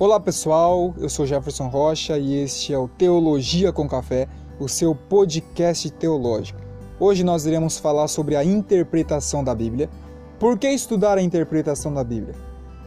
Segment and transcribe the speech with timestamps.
[0.00, 4.28] Olá pessoal, eu sou Jefferson Rocha e este é o Teologia com Café,
[4.60, 6.60] o seu podcast teológico.
[7.00, 9.90] Hoje nós iremos falar sobre a interpretação da Bíblia.
[10.38, 12.36] Por que estudar a interpretação da Bíblia?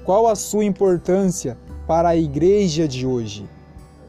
[0.05, 3.45] Qual a sua importância para a igreja de hoje?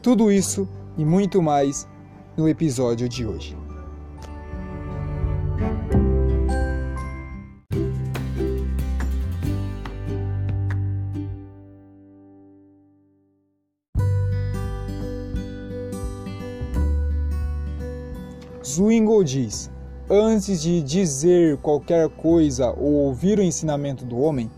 [0.01, 0.65] Tudo isso
[0.97, 1.85] e muito mais
[2.37, 3.62] no episódio de hoje.
[18.73, 19.71] Zwingli diz:
[20.09, 24.49] Antes de dizer qualquer coisa ou ouvir o ensinamento do homem,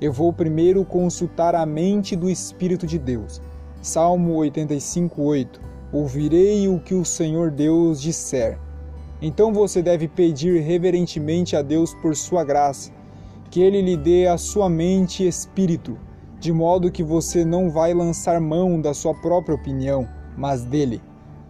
[0.00, 3.42] eu vou primeiro consultar a mente do Espírito de Deus.
[3.82, 5.60] Salmo 85:8.
[5.92, 8.58] Ouvirei o que o Senhor Deus disser.
[9.20, 12.92] Então você deve pedir reverentemente a Deus por sua graça,
[13.50, 15.98] que ele lhe dê a sua mente e espírito,
[16.38, 21.00] de modo que você não vai lançar mão da sua própria opinião, mas dele,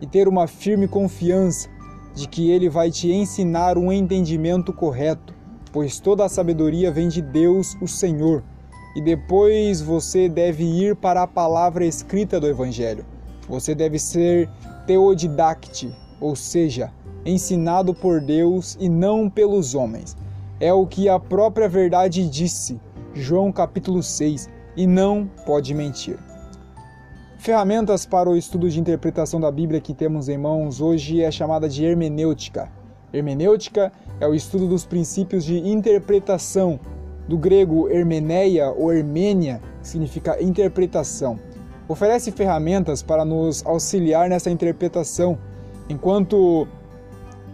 [0.00, 1.73] e ter uma firme confiança
[2.14, 5.34] de que ele vai te ensinar um entendimento correto,
[5.72, 8.42] pois toda a sabedoria vem de Deus, o Senhor.
[8.94, 13.04] E depois você deve ir para a palavra escrita do Evangelho.
[13.48, 14.48] Você deve ser
[14.86, 16.92] teodidacte, ou seja,
[17.26, 20.16] ensinado por Deus e não pelos homens.
[20.60, 22.80] É o que a própria verdade disse,
[23.12, 26.18] João capítulo 6, e não pode mentir.
[27.44, 31.68] Ferramentas para o estudo de interpretação da Bíblia que temos em mãos hoje é chamada
[31.68, 32.72] de hermenêutica.
[33.12, 36.80] Hermenêutica é o estudo dos princípios de interpretação,
[37.28, 41.38] do grego hermeneia ou hermênia, que significa interpretação.
[41.86, 45.38] Oferece ferramentas para nos auxiliar nessa interpretação,
[45.86, 46.66] enquanto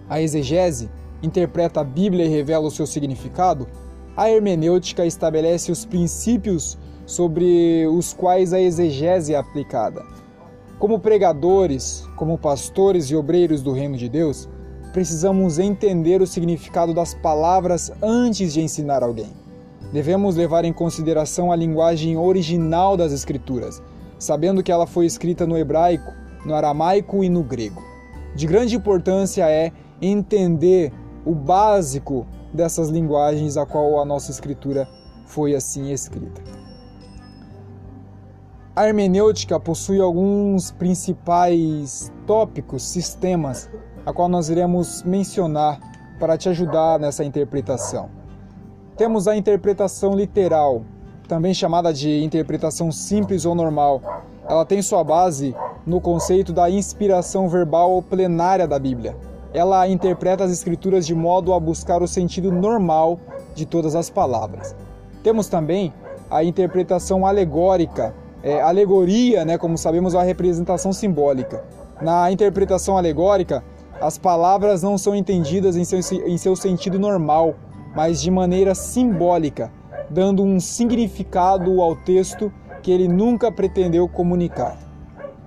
[0.08, 0.88] a exegese
[1.20, 3.66] interpreta a Bíblia e revela o seu significado,
[4.16, 6.78] a hermenêutica estabelece os princípios
[7.10, 10.04] sobre os quais a exegese é aplicada.
[10.78, 14.48] Como pregadores, como pastores e obreiros do reino de Deus,
[14.92, 19.32] precisamos entender o significado das palavras antes de ensinar alguém.
[19.92, 23.82] Devemos levar em consideração a linguagem original das Escrituras,
[24.16, 26.12] sabendo que ela foi escrita no hebraico,
[26.46, 27.82] no aramaico e no grego.
[28.36, 30.92] De grande importância é entender
[31.26, 34.88] o básico dessas linguagens a qual a nossa Escritura
[35.26, 36.59] foi assim escrita.
[38.80, 43.68] A hermenêutica possui alguns principais tópicos, sistemas,
[44.06, 45.78] a qual nós iremos mencionar
[46.18, 48.08] para te ajudar nessa interpretação.
[48.96, 50.82] Temos a interpretação literal,
[51.28, 54.00] também chamada de interpretação simples ou normal.
[54.48, 55.54] Ela tem sua base
[55.86, 59.14] no conceito da inspiração verbal plenária da Bíblia.
[59.52, 63.20] Ela interpreta as escrituras de modo a buscar o sentido normal
[63.54, 64.74] de todas as palavras.
[65.22, 65.92] Temos também
[66.30, 71.62] a interpretação alegórica, é, alegoria, né, como sabemos, é uma representação simbólica.
[72.00, 73.62] Na interpretação alegórica,
[74.00, 77.54] as palavras não são entendidas em seu, em seu sentido normal,
[77.94, 79.70] mas de maneira simbólica,
[80.08, 82.50] dando um significado ao texto
[82.82, 84.78] que ele nunca pretendeu comunicar.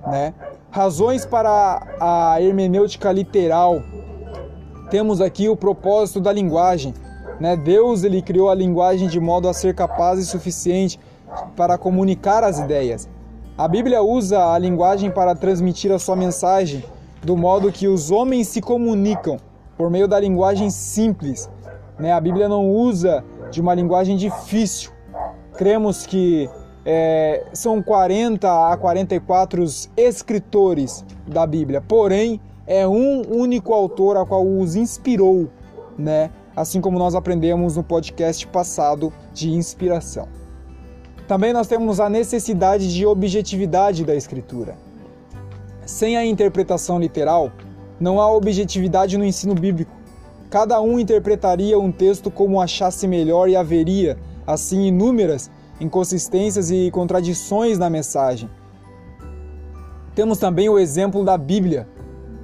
[0.06, 0.34] Né?
[0.70, 3.81] Razões para a hermenêutica literal.
[4.92, 6.94] Temos aqui o propósito da linguagem.
[7.40, 7.56] Né?
[7.56, 11.00] Deus ele criou a linguagem de modo a ser capaz e suficiente
[11.55, 13.07] para comunicar as ideias.
[13.57, 16.83] A Bíblia usa a linguagem para transmitir a sua mensagem
[17.23, 19.38] do modo que os homens se comunicam
[19.77, 21.49] por meio da linguagem simples.
[21.99, 22.11] Né?
[22.11, 24.91] A Bíblia não usa de uma linguagem difícil.
[25.55, 26.49] Cremos que
[26.85, 29.63] é, são 40 a 44
[29.95, 35.47] escritores da Bíblia, porém é um único autor a qual os inspirou,
[35.97, 36.29] né?
[36.55, 40.27] Assim como nós aprendemos no podcast passado de inspiração.
[41.33, 44.77] Também nós temos a necessidade de objetividade da escritura.
[45.83, 47.51] Sem a interpretação literal,
[47.99, 49.91] não há objetividade no ensino bíblico.
[50.47, 55.50] Cada um interpretaria um texto como achasse melhor e haveria, assim, inúmeras
[55.81, 58.47] inconsistências e contradições na mensagem.
[60.13, 61.88] Temos também o exemplo da Bíblia.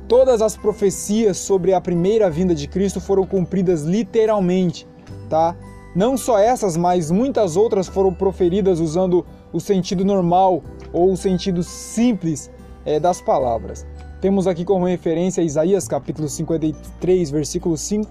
[0.07, 4.87] Todas as profecias sobre a primeira vinda de Cristo foram cumpridas literalmente,
[5.29, 5.55] tá?
[5.95, 10.61] Não só essas, mas muitas outras foram proferidas usando o sentido normal
[10.93, 12.51] ou o sentido simples
[12.85, 13.85] é, das palavras.
[14.21, 18.09] Temos aqui como referência Isaías capítulo 53, versículo 5,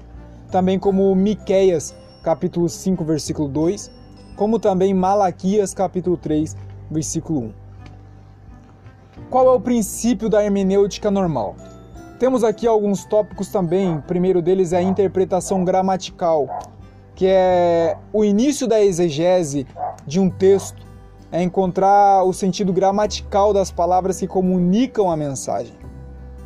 [0.51, 3.91] também como Miqueias capítulo 5, versículo 2,
[4.35, 6.57] como também Malaquias capítulo 3,
[6.91, 7.53] versículo 1.
[9.31, 11.55] Qual é o princípio da hermenêutica normal?
[12.19, 13.99] Temos aqui alguns tópicos também.
[13.99, 16.49] O primeiro deles é a interpretação gramatical,
[17.19, 19.67] que é o início da exegese
[20.07, 20.87] de um texto,
[21.33, 25.75] é encontrar o sentido gramatical das palavras que comunicam a mensagem.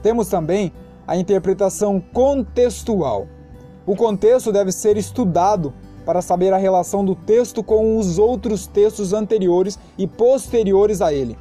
[0.02, 0.72] Temos também
[1.06, 3.26] a interpretação contextual.
[3.84, 5.74] O contexto deve ser estudado
[6.06, 11.36] para saber a relação do texto com os outros textos anteriores e posteriores a ele.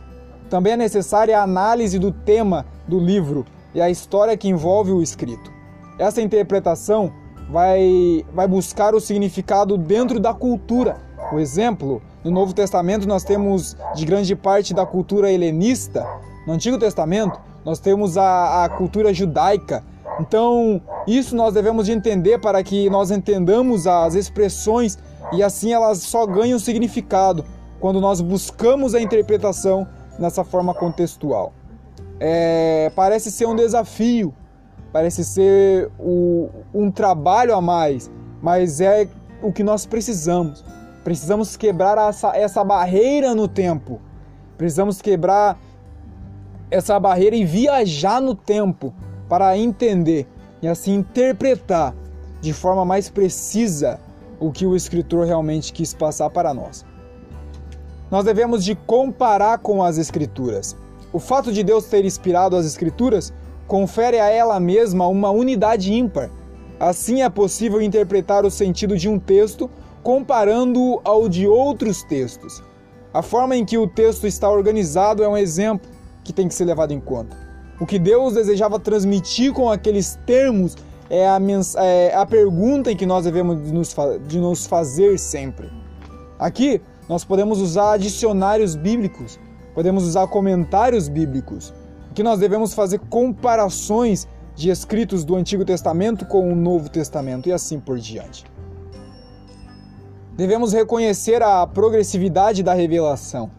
[0.50, 5.02] Também é necessária a análise do tema do livro e a história que envolve o
[5.02, 5.50] escrito.
[5.98, 7.14] Essa interpretação
[7.52, 10.98] vai, vai buscar o significado dentro da cultura.
[11.34, 16.08] O exemplo, no Novo Testamento nós temos de grande parte da cultura helenista.
[16.48, 19.84] No Antigo Testamento nós temos a, a cultura judaica.
[20.20, 24.98] Então, isso nós devemos de entender para que nós entendamos as expressões
[25.34, 27.44] e assim elas só ganham significado
[27.80, 29.88] quando nós buscamos a interpretação
[30.18, 31.54] nessa forma contextual.
[32.20, 34.34] É, parece ser um desafio,
[34.92, 38.12] parece ser o, um trabalho a mais,
[38.42, 39.08] mas é
[39.42, 40.64] o que nós precisamos.
[41.04, 44.00] Precisamos quebrar essa, essa barreira no tempo.
[44.58, 45.58] Precisamos quebrar
[46.70, 48.94] essa barreira e viajar no tempo
[49.28, 50.28] para entender
[50.62, 51.96] e assim interpretar
[52.40, 54.00] de forma mais precisa
[54.40, 56.86] o que o escritor realmente quis passar para nós.
[58.10, 60.76] Nós devemos de comparar com as escrituras.
[61.14, 63.34] O fato de Deus ter inspirado as escrituras
[63.72, 66.30] confere a ela mesma uma unidade ímpar.
[66.78, 69.72] Assim é possível interpretar o sentido de um texto
[70.04, 72.62] comparando-o ao de outros textos.
[73.14, 75.90] A forma em que o texto está organizado é um exemplo
[76.22, 77.38] que tem que ser levado em conta.
[77.80, 80.76] O que Deus desejava transmitir com aqueles termos
[81.10, 81.40] é a,
[81.78, 83.96] é a pergunta em que nós devemos de nos,
[84.28, 85.72] de nos fazer sempre.
[86.38, 89.40] Aqui, nós podemos usar dicionários bíblicos,
[89.74, 91.74] podemos usar comentários bíblicos,
[92.14, 97.54] que nós devemos fazer comparações de escritos do Antigo Testamento com o Novo Testamento e
[97.54, 98.46] assim por diante.
[100.36, 103.52] Devemos reconhecer a progressividade da revelação.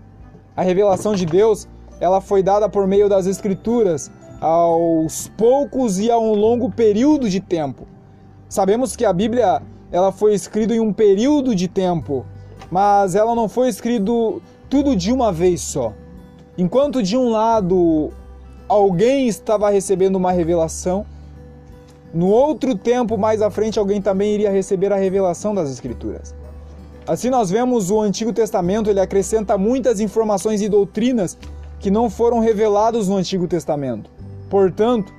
[0.57, 1.69] A revelação de Deus
[2.01, 4.11] ela foi dada por meio das Escrituras
[4.41, 7.87] aos poucos e a um longo período de tempo.
[8.49, 9.63] Sabemos que a Bíblia
[9.93, 12.27] ela foi escrita em um período de tempo,
[12.71, 14.11] mas ela não foi escrita
[14.69, 15.93] tudo de uma vez só.
[16.59, 18.13] Enquanto de um lado
[18.73, 21.05] alguém estava recebendo uma revelação,
[22.13, 26.35] no outro tempo mais à frente alguém também iria receber a revelação das Escrituras.
[27.07, 31.37] Assim nós vemos o Antigo Testamento, ele acrescenta muitas informações e doutrinas
[31.81, 34.11] que não foram revelados no Antigo Testamento.
[34.49, 35.13] Portanto,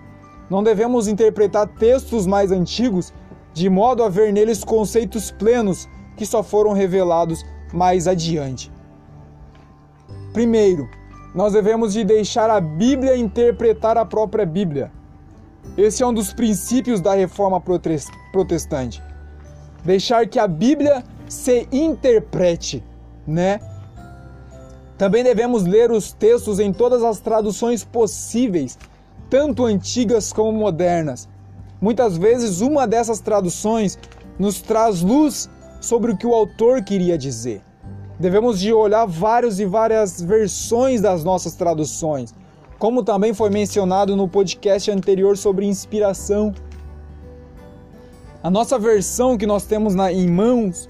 [0.49, 3.13] não devemos interpretar textos mais antigos
[3.53, 8.71] de modo a ver neles conceitos plenos que só foram revelados mais adiante.
[10.31, 10.89] Primeiro,
[11.33, 14.91] nós devemos de deixar a Bíblia interpretar a própria Bíblia.
[15.77, 17.61] Esse é um dos princípios da reforma
[18.31, 19.01] protestante.
[19.83, 22.83] Deixar que a Bíblia se interprete,
[23.25, 23.59] né?
[24.97, 28.77] Também devemos ler os textos em todas as traduções possíveis,
[29.29, 31.27] tanto antigas como modernas.
[31.81, 33.97] Muitas vezes, uma dessas traduções
[34.37, 35.49] nos traz luz
[35.81, 37.61] sobre o que o autor queria dizer.
[38.19, 42.33] Devemos de olhar vários e várias versões das nossas traduções,
[42.77, 46.53] como também foi mencionado no podcast anterior sobre inspiração.
[48.43, 50.87] A nossa versão que nós temos na, em mãos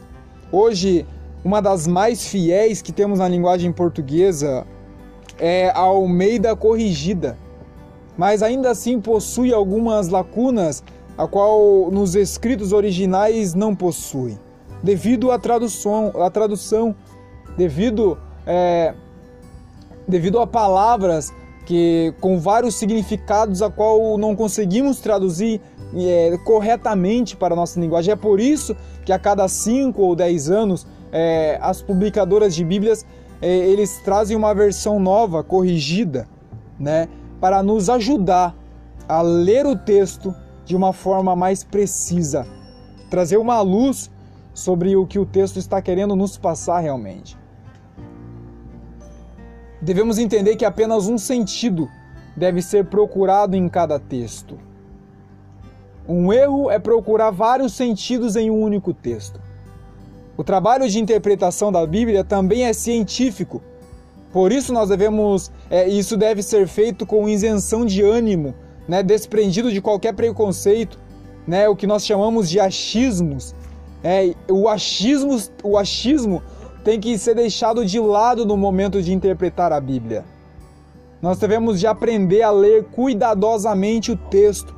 [0.51, 1.05] hoje
[1.43, 4.65] uma das mais fiéis que temos na linguagem portuguesa
[5.37, 7.37] é a Almeida Corrigida,
[8.17, 10.83] mas ainda assim possui algumas lacunas
[11.17, 14.37] a qual nos escritos originais não possui,
[14.83, 16.93] devido à tradução, à tradução
[17.57, 18.93] devido, é,
[20.07, 21.33] devido a palavras
[21.65, 25.61] que com vários significados a qual não conseguimos traduzir
[25.95, 28.11] é, corretamente para a nossa linguagem.
[28.11, 28.75] É por isso
[29.05, 33.05] que a cada 5 ou 10 anos é, as publicadoras de Bíblias
[33.41, 36.27] é, eles trazem uma versão nova, corrigida,
[36.79, 37.07] né,
[37.39, 38.55] para nos ajudar
[39.07, 40.33] a ler o texto
[40.65, 42.47] de uma forma mais precisa,
[43.09, 44.09] trazer uma luz
[44.53, 47.37] sobre o que o texto está querendo nos passar realmente.
[49.81, 51.89] Devemos entender que apenas um sentido
[52.37, 54.57] deve ser procurado em cada texto.
[56.07, 59.41] Um erro é procurar vários sentidos em um único texto.
[60.35, 63.61] O trabalho de interpretação da Bíblia também é científico.
[64.31, 68.55] Por isso nós devemos, é, isso deve ser feito com isenção de ânimo,
[68.87, 70.99] né, desprendido de qualquer preconceito,
[71.45, 73.53] né, o que nós chamamos de achismos.
[74.03, 76.43] É, o achismo, o achismo
[76.83, 80.25] tem que ser deixado de lado no momento de interpretar a Bíblia.
[81.21, 84.75] Nós devemos de aprender a ler cuidadosamente o texto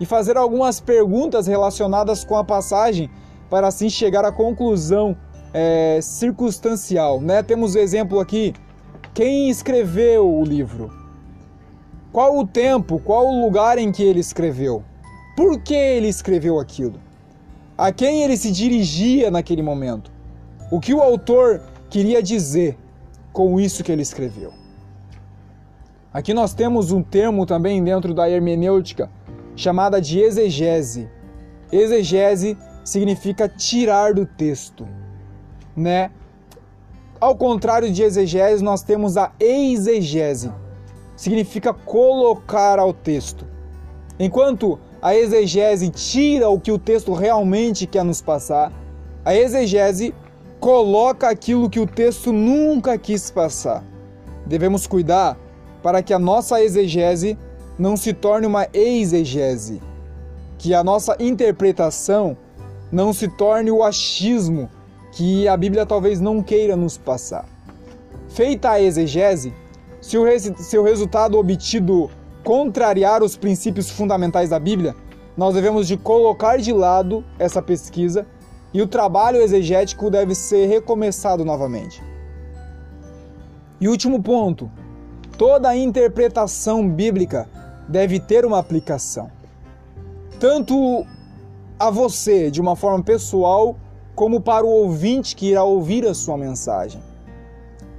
[0.00, 3.08] e fazer algumas perguntas relacionadas com a passagem
[3.48, 5.16] para assim chegar à conclusão
[5.52, 7.44] é, circunstancial, né?
[7.44, 8.52] Temos o exemplo aqui,
[9.14, 10.90] quem escreveu o livro?
[12.12, 14.82] Qual o tempo, qual o lugar em que ele escreveu?
[15.36, 17.03] Por que ele escreveu aquilo?
[17.76, 20.12] A quem ele se dirigia naquele momento?
[20.70, 22.78] O que o autor queria dizer
[23.32, 24.52] com isso que ele escreveu?
[26.12, 29.10] Aqui nós temos um termo também dentro da hermenêutica
[29.56, 31.08] chamada de exegese.
[31.72, 34.86] Exegese significa tirar do texto,
[35.76, 36.12] né?
[37.20, 40.52] Ao contrário de exegese, nós temos a exegese.
[41.16, 43.44] Significa colocar ao texto.
[44.18, 48.72] Enquanto a exegese tira o que o texto realmente quer nos passar,
[49.22, 50.14] a exegese
[50.58, 53.84] coloca aquilo que o texto nunca quis passar.
[54.46, 55.36] Devemos cuidar
[55.82, 57.38] para que a nossa exegese
[57.78, 59.82] não se torne uma exegese,
[60.56, 62.34] que a nossa interpretação
[62.90, 64.70] não se torne o achismo
[65.12, 67.44] que a Bíblia talvez não queira nos passar.
[68.30, 69.52] Feita a exegese,
[70.00, 70.24] se o,
[70.56, 72.08] se o resultado obtido
[72.44, 74.94] contrariar os princípios fundamentais da Bíblia,
[75.36, 78.26] nós devemos de colocar de lado essa pesquisa
[78.72, 82.00] e o trabalho exegético deve ser recomeçado novamente.
[83.80, 84.70] E último ponto,
[85.36, 87.48] Toda interpretação bíblica
[87.88, 89.30] deve ter uma aplicação,
[90.38, 91.04] tanto
[91.78, 93.76] a você de uma forma pessoal,
[94.14, 97.02] como para o ouvinte que irá ouvir a sua mensagem,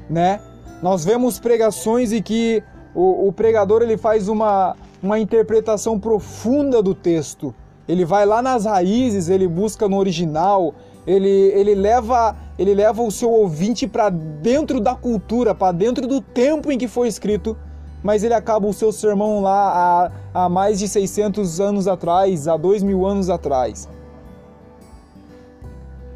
[0.09, 0.39] né?
[0.81, 2.63] Nós vemos pregações e que
[2.95, 7.53] o, o pregador ele faz uma, uma interpretação profunda do texto.
[7.87, 10.73] Ele vai lá nas raízes, ele busca no original,
[11.05, 16.21] ele, ele leva ele leva o seu ouvinte para dentro da cultura, para dentro do
[16.21, 17.57] tempo em que foi escrito,
[18.01, 22.55] mas ele acaba o seu sermão lá há, há mais de 600 anos atrás, há
[22.55, 23.89] dois mil anos atrás.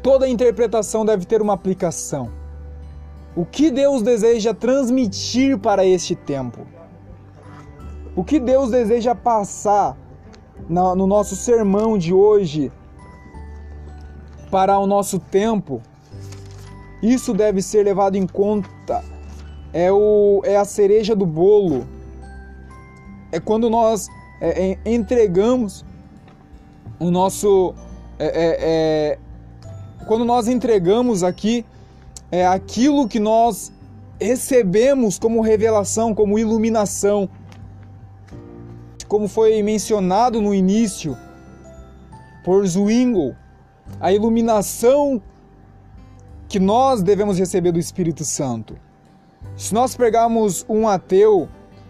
[0.02, 2.39] Toda interpretação deve ter uma aplicação.
[3.34, 6.66] O que Deus deseja transmitir para este tempo?
[8.16, 9.96] O que Deus deseja passar
[10.68, 12.72] no nosso sermão de hoje
[14.50, 15.80] para o nosso tempo?
[17.02, 19.02] Isso deve ser levado em conta.
[19.72, 21.86] É, o, é a cereja do bolo.
[23.30, 24.08] É quando nós
[24.40, 25.84] é, é, entregamos
[26.98, 27.74] o nosso.
[28.18, 29.18] É, é, é,
[30.06, 31.64] quando nós entregamos aqui
[32.30, 33.72] é aquilo que nós
[34.20, 37.28] recebemos como revelação, como iluminação.
[39.08, 41.16] Como foi mencionado no início
[42.44, 43.34] por Zwingli,
[43.98, 45.20] a iluminação
[46.48, 48.76] que nós devemos receber do Espírito Santo.
[49.56, 51.48] Se nós pegarmos um ateu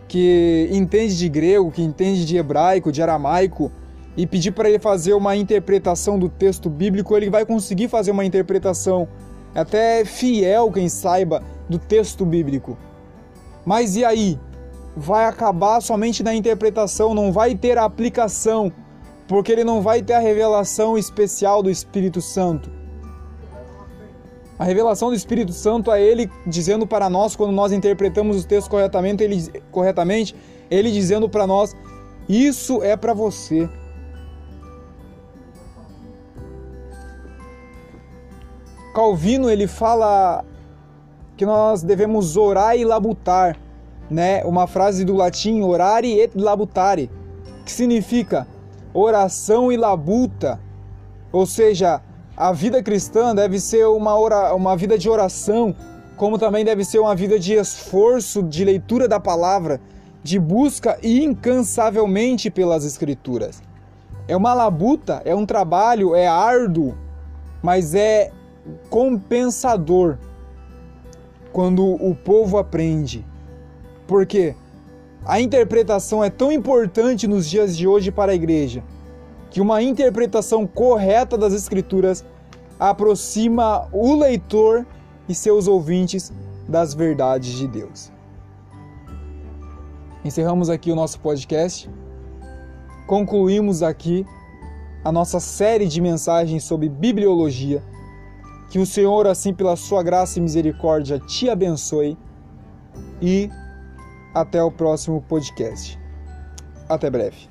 [0.09, 3.71] que entende de grego, que entende de hebraico, de aramaico,
[4.17, 8.25] e pedir para ele fazer uma interpretação do texto bíblico, ele vai conseguir fazer uma
[8.25, 9.09] interpretação
[9.55, 12.77] até fiel, quem saiba, do texto bíblico.
[13.65, 14.39] Mas e aí?
[14.97, 18.73] Vai acabar somente na interpretação, não vai ter a aplicação,
[19.29, 22.71] porque ele não vai ter a revelação especial do Espírito Santo.
[24.59, 28.69] A revelação do Espírito Santo é ele dizendo para nós, quando nós interpretamos os textos
[28.69, 30.35] corretamente, ele, corretamente,
[30.71, 31.75] ele dizendo para nós:
[32.29, 33.71] Isso é para você.
[39.01, 40.45] Calvino ele fala
[41.35, 43.57] que nós devemos orar e labutar,
[44.11, 44.45] né?
[44.45, 47.11] Uma frase do latim orare et labutare,
[47.65, 48.47] que significa
[48.93, 50.61] oração e labuta,
[51.33, 52.03] ou seja,
[52.37, 55.75] a vida cristã deve ser uma, ora, uma vida de oração,
[56.19, 59.81] como também deve ser uma vida de esforço, de leitura da palavra,
[60.23, 63.63] de busca incansavelmente pelas Escrituras.
[64.29, 66.95] É uma labuta, é um trabalho, é árduo,
[67.63, 68.31] mas é
[68.89, 70.19] compensador
[71.53, 73.25] quando o povo aprende.
[74.07, 74.55] Porque
[75.25, 78.83] a interpretação é tão importante nos dias de hoje para a igreja
[79.51, 82.25] que uma interpretação correta das Escrituras
[82.79, 84.87] aproxima o leitor
[85.29, 86.33] e seus ouvintes
[86.69, 88.13] das verdades de Deus.
[90.25, 91.91] Encerramos aqui o nosso podcast.
[93.07, 94.25] Concluímos aqui
[95.03, 97.83] a nossa série de mensagens sobre bibliologia.
[98.71, 102.17] Que o Senhor, assim pela sua graça e misericórdia, te abençoe
[103.21, 103.51] e
[104.33, 105.99] até o próximo podcast.
[106.89, 107.51] Até breve.